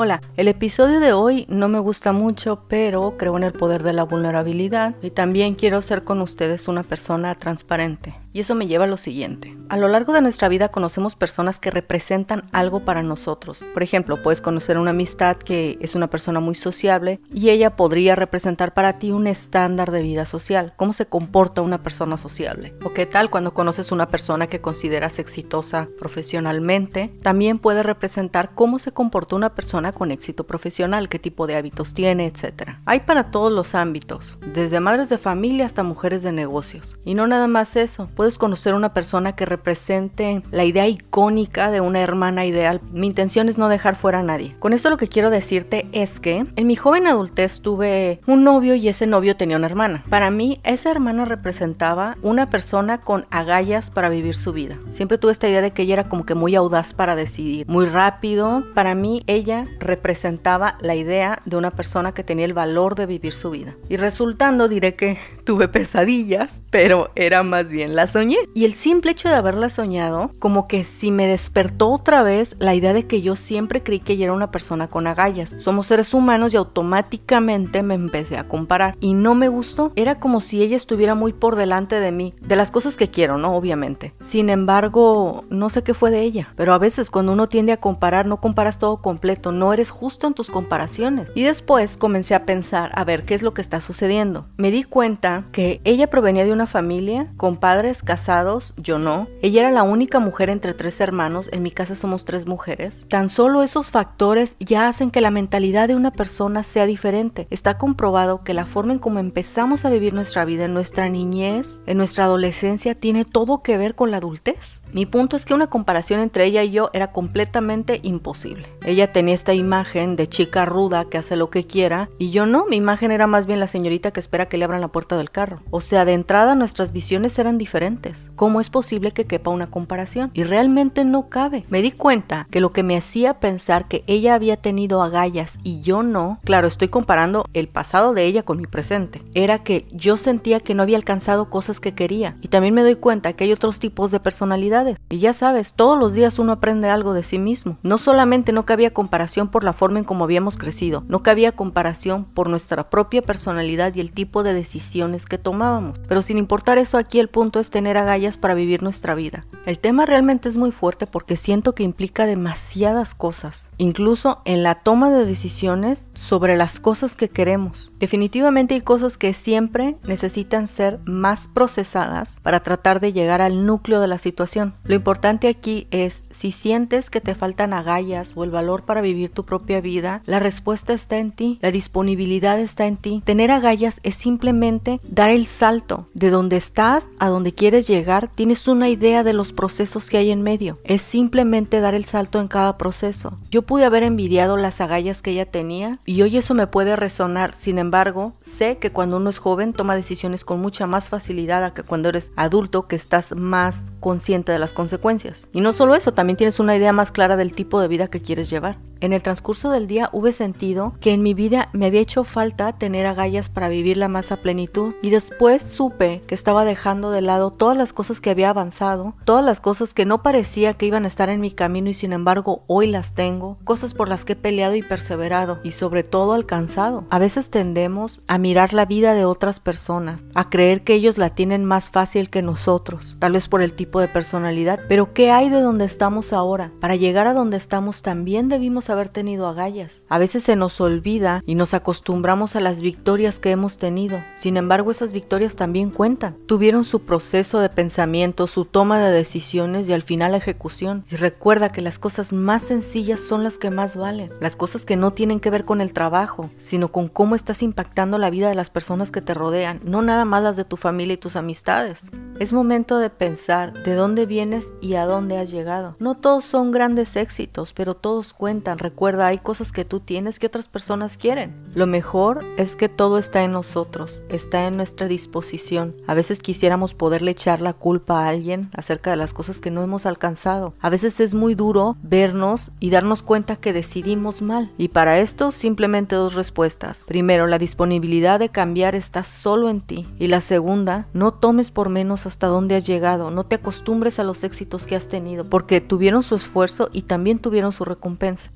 Hola, 0.00 0.20
el 0.36 0.46
episodio 0.46 1.00
de 1.00 1.12
hoy 1.12 1.44
no 1.48 1.68
me 1.68 1.80
gusta 1.80 2.12
mucho, 2.12 2.62
pero 2.68 3.16
creo 3.16 3.36
en 3.36 3.42
el 3.42 3.52
poder 3.52 3.82
de 3.82 3.92
la 3.92 4.04
vulnerabilidad 4.04 4.94
y 5.02 5.10
también 5.10 5.56
quiero 5.56 5.82
ser 5.82 6.04
con 6.04 6.20
ustedes 6.20 6.68
una 6.68 6.84
persona 6.84 7.34
transparente. 7.34 8.14
Y 8.32 8.40
eso 8.40 8.54
me 8.54 8.66
lleva 8.66 8.84
a 8.84 8.88
lo 8.88 8.96
siguiente. 8.96 9.56
A 9.68 9.76
lo 9.76 9.88
largo 9.88 10.12
de 10.12 10.22
nuestra 10.22 10.48
vida 10.48 10.68
conocemos 10.68 11.14
personas 11.14 11.60
que 11.60 11.70
representan 11.70 12.44
algo 12.52 12.80
para 12.80 13.02
nosotros. 13.02 13.62
Por 13.74 13.82
ejemplo, 13.82 14.22
puedes 14.22 14.40
conocer 14.40 14.78
una 14.78 14.90
amistad 14.90 15.36
que 15.36 15.78
es 15.80 15.94
una 15.94 16.08
persona 16.08 16.40
muy 16.40 16.54
sociable 16.54 17.20
y 17.32 17.50
ella 17.50 17.76
podría 17.76 18.14
representar 18.14 18.72
para 18.72 18.98
ti 18.98 19.12
un 19.12 19.26
estándar 19.26 19.90
de 19.90 20.02
vida 20.02 20.24
social. 20.24 20.72
¿Cómo 20.76 20.92
se 20.92 21.06
comporta 21.06 21.62
una 21.62 21.78
persona 21.78 22.16
sociable? 22.16 22.74
¿O 22.84 22.92
qué 22.94 23.04
tal 23.04 23.30
cuando 23.30 23.52
conoces 23.52 23.92
una 23.92 24.08
persona 24.08 24.46
que 24.46 24.60
consideras 24.60 25.18
exitosa 25.18 25.88
profesionalmente? 25.98 27.12
También 27.22 27.58
puede 27.58 27.82
representar 27.82 28.50
cómo 28.54 28.78
se 28.78 28.92
comporta 28.92 29.36
una 29.36 29.54
persona 29.54 29.92
con 29.92 30.10
éxito 30.10 30.44
profesional, 30.44 31.08
qué 31.08 31.18
tipo 31.18 31.46
de 31.46 31.56
hábitos 31.56 31.92
tiene, 31.94 32.26
etc. 32.26 32.78
Hay 32.86 33.00
para 33.00 33.30
todos 33.30 33.52
los 33.52 33.74
ámbitos, 33.74 34.36
desde 34.54 34.80
madres 34.80 35.08
de 35.08 35.18
familia 35.18 35.66
hasta 35.66 35.82
mujeres 35.82 36.22
de 36.22 36.32
negocios. 36.32 36.96
Y 37.04 37.14
no 37.14 37.26
nada 37.26 37.48
más 37.48 37.76
eso, 37.76 38.08
puedes 38.18 38.36
conocer 38.36 38.74
una 38.74 38.92
persona 38.92 39.36
que 39.36 39.46
represente 39.46 40.42
la 40.50 40.64
idea 40.64 40.88
icónica 40.88 41.70
de 41.70 41.80
una 41.80 42.00
hermana 42.00 42.46
ideal. 42.46 42.80
Mi 42.90 43.06
intención 43.06 43.48
es 43.48 43.58
no 43.58 43.68
dejar 43.68 43.94
fuera 43.94 44.18
a 44.18 44.22
nadie. 44.24 44.56
Con 44.58 44.72
esto 44.72 44.90
lo 44.90 44.96
que 44.96 45.06
quiero 45.06 45.30
decirte 45.30 45.86
es 45.92 46.18
que 46.18 46.44
en 46.56 46.66
mi 46.66 46.74
joven 46.74 47.06
adultez 47.06 47.60
tuve 47.60 48.18
un 48.26 48.42
novio 48.42 48.74
y 48.74 48.88
ese 48.88 49.06
novio 49.06 49.36
tenía 49.36 49.56
una 49.56 49.68
hermana. 49.68 50.02
Para 50.10 50.32
mí, 50.32 50.58
esa 50.64 50.90
hermana 50.90 51.26
representaba 51.26 52.16
una 52.22 52.50
persona 52.50 53.02
con 53.02 53.24
agallas 53.30 53.90
para 53.90 54.08
vivir 54.08 54.34
su 54.34 54.52
vida. 54.52 54.78
Siempre 54.90 55.16
tuve 55.18 55.30
esta 55.30 55.48
idea 55.48 55.62
de 55.62 55.70
que 55.70 55.82
ella 55.82 55.94
era 55.94 56.08
como 56.08 56.26
que 56.26 56.34
muy 56.34 56.56
audaz 56.56 56.94
para 56.94 57.14
decidir, 57.14 57.68
muy 57.68 57.86
rápido. 57.86 58.64
Para 58.74 58.96
mí, 58.96 59.22
ella 59.28 59.66
representaba 59.78 60.76
la 60.80 60.96
idea 60.96 61.40
de 61.44 61.56
una 61.56 61.70
persona 61.70 62.10
que 62.10 62.24
tenía 62.24 62.46
el 62.46 62.52
valor 62.52 62.96
de 62.96 63.06
vivir 63.06 63.32
su 63.32 63.50
vida. 63.50 63.76
Y 63.88 63.96
resultando, 63.96 64.66
diré 64.66 64.96
que 64.96 65.18
tuve 65.44 65.68
pesadillas, 65.68 66.60
pero 66.70 67.12
era 67.14 67.44
más 67.44 67.70
bien 67.70 67.94
la 67.94 68.07
soñé. 68.08 68.38
Y 68.54 68.64
el 68.64 68.74
simple 68.74 69.12
hecho 69.12 69.28
de 69.28 69.36
haberla 69.36 69.70
soñado, 69.70 70.32
como 70.38 70.66
que 70.66 70.84
si 70.84 71.10
me 71.10 71.26
despertó 71.26 71.90
otra 71.90 72.22
vez 72.22 72.56
la 72.58 72.74
idea 72.74 72.92
de 72.92 73.06
que 73.06 73.22
yo 73.22 73.36
siempre 73.36 73.82
creí 73.82 74.00
que 74.00 74.14
ella 74.14 74.24
era 74.24 74.32
una 74.32 74.50
persona 74.50 74.88
con 74.88 75.06
agallas. 75.06 75.54
Somos 75.58 75.86
seres 75.86 76.12
humanos 76.14 76.52
y 76.52 76.56
automáticamente 76.56 77.82
me 77.82 77.94
empecé 77.94 78.38
a 78.38 78.48
comparar. 78.48 78.96
Y 79.00 79.14
no 79.14 79.34
me 79.34 79.48
gustó. 79.48 79.92
Era 79.96 80.18
como 80.18 80.40
si 80.40 80.62
ella 80.62 80.76
estuviera 80.76 81.14
muy 81.14 81.32
por 81.32 81.56
delante 81.56 82.00
de 82.00 82.12
mí. 82.12 82.34
De 82.40 82.56
las 82.56 82.70
cosas 82.70 82.96
que 82.96 83.08
quiero, 83.08 83.38
¿no? 83.38 83.54
Obviamente. 83.54 84.14
Sin 84.20 84.50
embargo, 84.50 85.44
no 85.50 85.70
sé 85.70 85.82
qué 85.82 85.94
fue 85.94 86.10
de 86.10 86.22
ella. 86.22 86.52
Pero 86.56 86.72
a 86.72 86.78
veces 86.78 87.10
cuando 87.10 87.32
uno 87.32 87.48
tiende 87.48 87.72
a 87.72 87.80
comparar, 87.80 88.26
no 88.26 88.40
comparas 88.40 88.78
todo 88.78 88.98
completo. 88.98 89.52
No 89.52 89.72
eres 89.72 89.90
justo 89.90 90.26
en 90.26 90.34
tus 90.34 90.50
comparaciones. 90.50 91.30
Y 91.34 91.42
después 91.42 91.96
comencé 91.96 92.34
a 92.34 92.46
pensar, 92.46 92.90
a 92.94 93.04
ver, 93.04 93.24
¿qué 93.24 93.34
es 93.34 93.42
lo 93.42 93.54
que 93.54 93.62
está 93.62 93.80
sucediendo? 93.80 94.46
Me 94.56 94.70
di 94.70 94.84
cuenta 94.84 95.44
que 95.52 95.80
ella 95.84 96.08
provenía 96.08 96.44
de 96.44 96.52
una 96.52 96.66
familia 96.66 97.32
con 97.36 97.56
padres 97.56 97.97
casados, 98.02 98.74
yo 98.76 98.98
no. 98.98 99.28
Ella 99.42 99.60
era 99.60 99.70
la 99.70 99.82
única 99.82 100.18
mujer 100.18 100.50
entre 100.50 100.74
tres 100.74 101.00
hermanos, 101.00 101.48
en 101.52 101.62
mi 101.62 101.70
casa 101.70 101.94
somos 101.94 102.24
tres 102.24 102.46
mujeres. 102.46 103.06
Tan 103.08 103.28
solo 103.28 103.62
esos 103.62 103.90
factores 103.90 104.56
ya 104.60 104.88
hacen 104.88 105.10
que 105.10 105.20
la 105.20 105.30
mentalidad 105.30 105.88
de 105.88 105.96
una 105.96 106.10
persona 106.10 106.62
sea 106.62 106.86
diferente. 106.86 107.46
Está 107.50 107.78
comprobado 107.78 108.42
que 108.44 108.54
la 108.54 108.66
forma 108.66 108.92
en 108.92 108.98
cómo 108.98 109.18
empezamos 109.18 109.84
a 109.84 109.90
vivir 109.90 110.14
nuestra 110.14 110.44
vida 110.44 110.64
en 110.64 110.74
nuestra 110.74 111.08
niñez, 111.08 111.80
en 111.86 111.96
nuestra 111.98 112.24
adolescencia, 112.24 112.94
tiene 112.94 113.24
todo 113.24 113.62
que 113.62 113.78
ver 113.78 113.94
con 113.94 114.10
la 114.10 114.18
adultez. 114.18 114.80
Mi 114.92 115.06
punto 115.06 115.36
es 115.36 115.44
que 115.44 115.54
una 115.54 115.68
comparación 115.68 116.20
entre 116.20 116.44
ella 116.44 116.62
y 116.62 116.70
yo 116.70 116.90
era 116.92 117.12
completamente 117.12 118.00
imposible. 118.02 118.68
Ella 118.84 119.12
tenía 119.12 119.34
esta 119.34 119.54
imagen 119.54 120.16
de 120.16 120.28
chica 120.28 120.64
ruda 120.64 121.04
que 121.04 121.18
hace 121.18 121.36
lo 121.36 121.50
que 121.50 121.64
quiera 121.64 122.08
y 122.18 122.30
yo 122.30 122.46
no, 122.46 122.66
mi 122.66 122.76
imagen 122.76 123.10
era 123.10 123.26
más 123.26 123.46
bien 123.46 123.60
la 123.60 123.68
señorita 123.68 124.10
que 124.10 124.20
espera 124.20 124.46
que 124.46 124.56
le 124.56 124.64
abran 124.64 124.80
la 124.80 124.88
puerta 124.88 125.16
del 125.16 125.30
carro. 125.30 125.60
O 125.70 125.80
sea, 125.80 126.04
de 126.04 126.14
entrada 126.14 126.54
nuestras 126.54 126.92
visiones 126.92 127.38
eran 127.38 127.58
diferentes. 127.58 128.30
¿Cómo 128.36 128.60
es 128.60 128.70
posible 128.70 129.12
que 129.12 129.26
quepa 129.26 129.50
una 129.50 129.66
comparación? 129.66 130.30
Y 130.34 130.44
realmente 130.44 131.04
no 131.04 131.28
cabe. 131.28 131.64
Me 131.68 131.82
di 131.82 131.92
cuenta 131.92 132.46
que 132.50 132.60
lo 132.60 132.72
que 132.72 132.82
me 132.82 132.96
hacía 132.96 133.34
pensar 133.34 133.88
que 133.88 134.04
ella 134.06 134.34
había 134.34 134.56
tenido 134.56 135.02
agallas 135.02 135.58
y 135.62 135.80
yo 135.82 136.02
no, 136.02 136.38
claro, 136.44 136.66
estoy 136.66 136.88
comparando 136.88 137.44
el 137.52 137.68
pasado 137.68 138.14
de 138.14 138.24
ella 138.24 138.42
con 138.42 138.58
mi 138.58 138.66
presente, 138.66 139.22
era 139.34 139.58
que 139.58 139.86
yo 139.92 140.16
sentía 140.16 140.60
que 140.60 140.74
no 140.74 140.82
había 140.82 140.96
alcanzado 140.96 141.50
cosas 141.50 141.80
que 141.80 141.94
quería. 141.94 142.36
Y 142.40 142.48
también 142.48 142.74
me 142.74 142.82
doy 142.82 142.96
cuenta 142.96 143.32
que 143.32 143.44
hay 143.44 143.52
otros 143.52 143.78
tipos 143.78 144.10
de 144.10 144.20
personalidad 144.20 144.77
y 145.08 145.18
ya 145.18 145.32
sabes, 145.32 145.72
todos 145.72 145.98
los 145.98 146.12
días 146.12 146.38
uno 146.38 146.52
aprende 146.52 146.88
algo 146.88 147.14
de 147.14 147.22
sí 147.22 147.38
mismo. 147.38 147.78
No 147.82 147.98
solamente 147.98 148.52
no 148.52 148.64
cabía 148.64 148.92
comparación 148.92 149.48
por 149.48 149.64
la 149.64 149.72
forma 149.72 149.98
en 149.98 150.04
cómo 150.04 150.24
habíamos 150.24 150.56
crecido, 150.56 151.04
no 151.08 151.22
cabía 151.22 151.52
comparación 151.52 152.24
por 152.24 152.48
nuestra 152.48 152.90
propia 152.90 153.22
personalidad 153.22 153.94
y 153.94 154.00
el 154.00 154.12
tipo 154.12 154.42
de 154.42 154.54
decisiones 154.54 155.26
que 155.26 155.38
tomábamos. 155.38 155.98
Pero 156.08 156.22
sin 156.22 156.38
importar 156.38 156.78
eso, 156.78 156.98
aquí 156.98 157.18
el 157.18 157.28
punto 157.28 157.60
es 157.60 157.70
tener 157.70 157.96
agallas 157.96 158.36
para 158.36 158.54
vivir 158.54 158.82
nuestra 158.82 159.14
vida. 159.14 159.46
El 159.66 159.78
tema 159.78 160.06
realmente 160.06 160.48
es 160.48 160.56
muy 160.56 160.70
fuerte 160.70 161.06
porque 161.06 161.36
siento 161.36 161.74
que 161.74 161.82
implica 161.82 162.26
demasiadas 162.26 163.14
cosas, 163.14 163.70
incluso 163.78 164.40
en 164.44 164.62
la 164.62 164.76
toma 164.76 165.10
de 165.10 165.24
decisiones 165.24 166.08
sobre 166.14 166.56
las 166.56 166.80
cosas 166.80 167.16
que 167.16 167.28
queremos. 167.28 167.92
Definitivamente 167.98 168.74
hay 168.74 168.80
cosas 168.80 169.18
que 169.18 169.34
siempre 169.34 169.96
necesitan 170.04 170.68
ser 170.68 171.00
más 171.04 171.48
procesadas 171.48 172.38
para 172.42 172.60
tratar 172.60 173.00
de 173.00 173.12
llegar 173.12 173.42
al 173.42 173.66
núcleo 173.66 174.00
de 174.00 174.08
la 174.08 174.18
situación 174.18 174.67
lo 174.84 174.94
importante 174.94 175.48
aquí 175.48 175.86
es 175.90 176.24
si 176.30 176.52
sientes 176.52 177.10
que 177.10 177.20
te 177.20 177.34
faltan 177.34 177.72
agallas 177.72 178.32
o 178.34 178.44
el 178.44 178.50
valor 178.50 178.82
para 178.82 179.00
vivir 179.00 179.30
tu 179.30 179.44
propia 179.44 179.80
vida, 179.80 180.22
la 180.26 180.38
respuesta 180.38 180.92
está 180.92 181.18
en 181.18 181.32
ti, 181.32 181.58
la 181.62 181.70
disponibilidad 181.70 182.58
está 182.58 182.86
en 182.86 182.96
ti. 182.96 183.22
Tener 183.24 183.50
agallas 183.50 184.00
es 184.02 184.14
simplemente 184.14 185.00
dar 185.08 185.30
el 185.30 185.46
salto 185.46 186.08
de 186.14 186.30
donde 186.30 186.56
estás 186.56 187.08
a 187.18 187.28
donde 187.28 187.52
quieres 187.52 187.86
llegar. 187.86 188.30
Tienes 188.34 188.66
una 188.68 188.88
idea 188.88 189.24
de 189.24 189.32
los 189.32 189.52
procesos 189.52 190.10
que 190.10 190.18
hay 190.18 190.30
en 190.30 190.42
medio. 190.42 190.78
Es 190.84 191.02
simplemente 191.02 191.80
dar 191.80 191.94
el 191.94 192.04
salto 192.04 192.40
en 192.40 192.48
cada 192.48 192.78
proceso. 192.78 193.38
Yo 193.50 193.62
pude 193.62 193.84
haber 193.84 194.02
envidiado 194.02 194.56
las 194.56 194.80
agallas 194.80 195.22
que 195.22 195.30
ella 195.32 195.46
tenía 195.46 195.98
y 196.04 196.22
hoy 196.22 196.36
eso 196.36 196.54
me 196.54 196.66
puede 196.66 196.96
resonar. 196.96 197.54
Sin 197.54 197.78
embargo, 197.78 198.34
sé 198.42 198.78
que 198.78 198.92
cuando 198.92 199.16
uno 199.16 199.30
es 199.30 199.38
joven 199.38 199.72
toma 199.72 199.96
decisiones 199.96 200.44
con 200.44 200.60
mucha 200.60 200.86
más 200.86 201.08
facilidad 201.08 201.64
a 201.64 201.74
que 201.74 201.82
cuando 201.82 202.08
eres 202.08 202.32
adulto 202.36 202.86
que 202.86 202.96
estás 202.96 203.34
más 203.34 203.90
consciente 204.00 204.52
de 204.52 204.57
las 204.58 204.72
consecuencias. 204.72 205.46
Y 205.52 205.60
no 205.60 205.72
solo 205.72 205.94
eso, 205.94 206.12
también 206.12 206.36
tienes 206.36 206.60
una 206.60 206.76
idea 206.76 206.92
más 206.92 207.10
clara 207.10 207.36
del 207.36 207.52
tipo 207.52 207.80
de 207.80 207.88
vida 207.88 208.08
que 208.08 208.20
quieres 208.20 208.50
llevar. 208.50 208.78
En 209.00 209.12
el 209.12 209.22
transcurso 209.22 209.70
del 209.70 209.86
día 209.86 210.10
hube 210.12 210.32
sentido 210.32 210.94
que 211.00 211.12
en 211.12 211.22
mi 211.22 211.32
vida 211.32 211.68
me 211.72 211.86
había 211.86 212.00
hecho 212.00 212.24
falta 212.24 212.72
tener 212.72 213.06
agallas 213.06 213.48
para 213.48 213.68
vivirla 213.68 214.08
más 214.08 214.32
a 214.32 214.38
plenitud 214.38 214.94
y 215.02 215.10
después 215.10 215.62
supe 215.62 216.20
que 216.26 216.34
estaba 216.34 216.64
dejando 216.64 217.12
de 217.12 217.20
lado 217.20 217.52
todas 217.52 217.76
las 217.76 217.92
cosas 217.92 218.20
que 218.20 218.30
había 218.30 218.50
avanzado, 218.50 219.14
todas 219.24 219.44
las 219.44 219.60
cosas 219.60 219.94
que 219.94 220.04
no 220.04 220.22
parecía 220.24 220.74
que 220.74 220.86
iban 220.86 221.04
a 221.04 221.08
estar 221.08 221.28
en 221.28 221.40
mi 221.40 221.52
camino 221.52 221.90
y 221.90 221.94
sin 221.94 222.12
embargo 222.12 222.64
hoy 222.66 222.88
las 222.88 223.14
tengo, 223.14 223.58
cosas 223.62 223.94
por 223.94 224.08
las 224.08 224.24
que 224.24 224.32
he 224.32 224.36
peleado 224.36 224.74
y 224.74 224.82
perseverado 224.82 225.60
y 225.62 225.70
sobre 225.70 226.02
todo 226.02 226.32
alcanzado. 226.32 227.04
A 227.10 227.20
veces 227.20 227.50
tendemos 227.50 228.20
a 228.26 228.38
mirar 228.38 228.72
la 228.72 228.84
vida 228.84 229.14
de 229.14 229.24
otras 229.24 229.60
personas, 229.60 230.24
a 230.34 230.50
creer 230.50 230.82
que 230.82 230.94
ellos 230.94 231.18
la 231.18 231.30
tienen 231.30 231.64
más 231.64 231.90
fácil 231.90 232.30
que 232.30 232.42
nosotros, 232.42 233.16
tal 233.20 233.32
vez 233.32 233.46
por 233.46 233.62
el 233.62 233.74
tipo 233.74 234.00
de 234.00 234.08
personalidad, 234.08 234.80
pero 234.88 235.12
¿qué 235.14 235.30
hay 235.30 235.50
de 235.50 235.60
donde 235.60 235.84
estamos 235.84 236.32
ahora? 236.32 236.72
Para 236.80 236.96
llegar 236.96 237.28
a 237.28 237.34
donde 237.34 237.56
estamos 237.56 238.02
también 238.02 238.48
debimos 238.48 238.87
haber 238.90 239.08
tenido 239.08 239.46
agallas. 239.46 240.04
A 240.08 240.18
veces 240.18 240.42
se 240.42 240.56
nos 240.56 240.80
olvida 240.80 241.42
y 241.46 241.54
nos 241.54 241.74
acostumbramos 241.74 242.56
a 242.56 242.60
las 242.60 242.80
victorias 242.80 243.38
que 243.38 243.50
hemos 243.50 243.78
tenido. 243.78 244.18
Sin 244.34 244.56
embargo, 244.56 244.90
esas 244.90 245.12
victorias 245.12 245.56
también 245.56 245.90
cuentan. 245.90 246.36
Tuvieron 246.46 246.84
su 246.84 247.02
proceso 247.02 247.60
de 247.60 247.68
pensamiento, 247.68 248.46
su 248.46 248.64
toma 248.64 248.98
de 248.98 249.10
decisiones 249.10 249.88
y 249.88 249.92
al 249.92 250.02
final 250.02 250.32
la 250.32 250.38
ejecución. 250.38 251.04
Y 251.10 251.16
recuerda 251.16 251.70
que 251.70 251.82
las 251.82 251.98
cosas 251.98 252.32
más 252.32 252.62
sencillas 252.62 253.20
son 253.20 253.44
las 253.44 253.58
que 253.58 253.70
más 253.70 253.96
valen. 253.96 254.30
Las 254.40 254.56
cosas 254.56 254.84
que 254.84 254.96
no 254.96 255.12
tienen 255.12 255.40
que 255.40 255.50
ver 255.50 255.64
con 255.64 255.80
el 255.80 255.92
trabajo, 255.92 256.50
sino 256.56 256.88
con 256.92 257.08
cómo 257.08 257.34
estás 257.34 257.62
impactando 257.62 258.18
la 258.18 258.30
vida 258.30 258.48
de 258.48 258.54
las 258.54 258.70
personas 258.70 259.10
que 259.10 259.20
te 259.20 259.34
rodean, 259.34 259.80
no 259.84 260.02
nada 260.02 260.24
más 260.24 260.42
las 260.42 260.56
de 260.56 260.64
tu 260.64 260.76
familia 260.76 261.14
y 261.14 261.18
tus 261.18 261.36
amistades. 261.36 262.10
Es 262.40 262.52
momento 262.52 262.98
de 262.98 263.10
pensar 263.10 263.82
de 263.82 263.94
dónde 263.94 264.24
vienes 264.24 264.70
y 264.80 264.94
a 264.94 265.06
dónde 265.06 265.38
has 265.38 265.50
llegado. 265.50 265.96
No 265.98 266.14
todos 266.14 266.44
son 266.44 266.70
grandes 266.70 267.16
éxitos, 267.16 267.72
pero 267.72 267.94
todos 267.94 268.32
cuentan 268.32 268.78
Recuerda, 268.78 269.26
hay 269.26 269.38
cosas 269.38 269.72
que 269.72 269.84
tú 269.84 269.98
tienes 269.98 270.38
que 270.38 270.46
otras 270.46 270.68
personas 270.68 271.16
quieren. 271.16 271.52
Lo 271.74 271.86
mejor 271.86 272.44
es 272.56 272.76
que 272.76 272.88
todo 272.88 273.18
está 273.18 273.42
en 273.42 273.52
nosotros, 273.52 274.22
está 274.28 274.66
en 274.66 274.76
nuestra 274.76 275.08
disposición. 275.08 275.96
A 276.06 276.14
veces 276.14 276.40
quisiéramos 276.40 276.94
poderle 276.94 277.32
echar 277.32 277.60
la 277.60 277.72
culpa 277.72 278.20
a 278.20 278.28
alguien 278.28 278.70
acerca 278.72 279.10
de 279.10 279.16
las 279.16 279.32
cosas 279.32 279.60
que 279.60 279.70
no 279.72 279.82
hemos 279.82 280.06
alcanzado. 280.06 280.74
A 280.80 280.90
veces 280.90 281.18
es 281.18 281.34
muy 281.34 281.56
duro 281.56 281.96
vernos 282.02 282.70
y 282.78 282.90
darnos 282.90 283.22
cuenta 283.22 283.56
que 283.56 283.72
decidimos 283.72 284.42
mal. 284.42 284.70
Y 284.78 284.88
para 284.88 285.18
esto 285.18 285.50
simplemente 285.50 286.14
dos 286.14 286.34
respuestas. 286.34 287.04
Primero, 287.06 287.48
la 287.48 287.58
disponibilidad 287.58 288.38
de 288.38 288.48
cambiar 288.48 288.94
está 288.94 289.24
solo 289.24 289.68
en 289.70 289.80
ti. 289.80 290.06
Y 290.20 290.28
la 290.28 290.40
segunda, 290.40 291.06
no 291.12 291.32
tomes 291.32 291.72
por 291.72 291.88
menos 291.88 292.26
hasta 292.28 292.46
dónde 292.46 292.76
has 292.76 292.86
llegado. 292.86 293.30
No 293.30 293.44
te 293.44 293.56
acostumbres 293.56 294.18
a 294.18 294.24
los 294.24 294.44
éxitos 294.44 294.86
que 294.86 294.96
has 294.96 295.08
tenido 295.08 295.44
porque 295.44 295.80
tuvieron 295.80 296.22
su 296.22 296.36
esfuerzo 296.36 296.88
y 296.92 297.02
también 297.02 297.38
tuvieron 297.38 297.72
su 297.72 297.84
recompensa. 297.84 298.50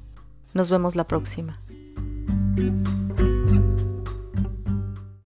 Nos 0.55 0.71
vemos 0.71 0.95
la 0.95 1.05
próxima. 1.05 1.59